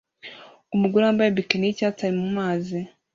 Umugore 0.75 1.03
wambaye 1.03 1.29
bikini 1.37 1.67
yicyatsi 1.69 2.01
ari 2.07 2.15
mumazi 2.23 2.79